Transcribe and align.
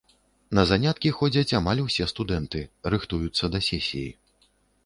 На 0.59 0.63
заняткі 0.69 1.11
ходзяць 1.17 1.55
амаль 1.59 1.83
усе 1.85 2.09
студэнты, 2.13 2.65
рыхтуюцца 2.95 3.53
да 3.57 3.63
сесіі. 3.69 4.09